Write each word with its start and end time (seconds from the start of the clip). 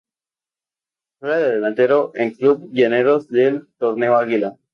Juega 1.19 1.37
de 1.37 1.51
delantero 1.51 2.11
en 2.15 2.31
Club 2.33 2.71
Llaneros 2.73 3.27
del 3.29 3.67
Torneo 3.77 4.15
Águila. 4.17 4.57